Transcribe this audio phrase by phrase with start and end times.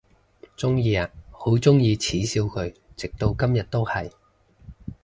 [0.57, 4.09] 鍾意啊，好鍾意恥笑佢，直到今日都係！